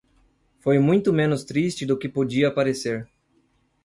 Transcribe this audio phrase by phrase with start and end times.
[0.61, 3.07] foi muito menos triste do que podia parecer